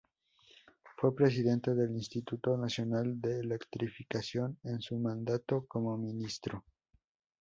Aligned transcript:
Fue 0.97 1.13
presidente 1.15 1.75
del 1.75 1.91
Insituto 1.91 2.57
Nacional 2.57 3.21
de 3.21 3.41
Electrificación 3.41 4.57
en 4.63 4.81
su 4.81 4.97
mandato 4.97 5.67
como 5.67 5.95
ministro. 5.95 6.65